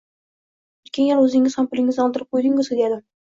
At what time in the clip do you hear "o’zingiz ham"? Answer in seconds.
1.25-1.69